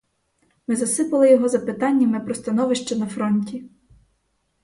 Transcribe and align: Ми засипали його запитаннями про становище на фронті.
Ми 0.67 0.75
засипали 0.75 1.31
його 1.31 1.49
запитаннями 1.49 2.19
про 2.19 2.35
становище 2.35 2.95
на 2.95 3.07
фронті. 3.07 3.69